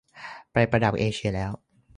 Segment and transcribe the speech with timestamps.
[0.51, 1.51] ไประดับเอเชียแล้ว!